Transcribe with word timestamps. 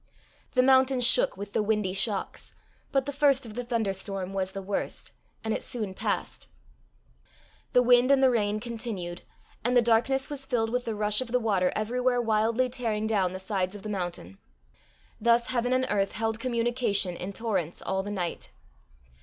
The 0.53 0.63
mountain 0.63 0.99
shook 0.99 1.37
with 1.37 1.53
the 1.53 1.61
windy 1.61 1.93
shocks, 1.93 2.55
but 2.91 3.05
the 3.05 3.11
first 3.11 3.45
of 3.45 3.53
the 3.53 3.63
thunder 3.63 3.93
storm 3.93 4.33
was 4.33 4.51
the 4.53 4.61
worst, 4.63 5.11
and 5.43 5.53
it 5.53 5.61
soon 5.61 5.93
passed. 5.93 6.47
The 7.73 7.83
wind 7.83 8.09
and 8.09 8.23
the 8.23 8.31
rain 8.31 8.59
continued, 8.59 9.21
and 9.63 9.77
the 9.77 9.81
darkness 9.83 10.27
was 10.27 10.43
filled 10.43 10.71
with 10.71 10.85
the 10.85 10.95
rush 10.95 11.21
of 11.21 11.31
the 11.31 11.39
water 11.39 11.71
everywhere 11.75 12.19
wildly 12.19 12.67
tearing 12.67 13.05
down 13.05 13.31
the 13.33 13.37
sides 13.37 13.75
of 13.75 13.83
the 13.83 13.89
mountain. 13.89 14.39
Thus 15.21 15.51
heaven 15.51 15.71
and 15.71 15.85
earth 15.87 16.13
held 16.13 16.39
communication 16.39 17.15
in 17.15 17.31
torrents 17.31 17.79
all 17.79 18.01
the 18.01 18.09
night. 18.09 18.49